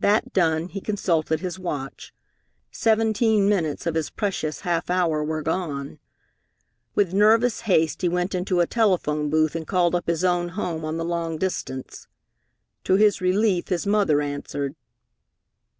[0.00, 2.12] That done, he consulted his watch.
[2.72, 6.00] Seventeen minutes of his precious half hour were gone.
[6.96, 10.84] With nervous haste he went into a telephone booth and called up his own home
[10.84, 12.08] on the long distance.
[12.82, 14.74] To his relief, his mother answered.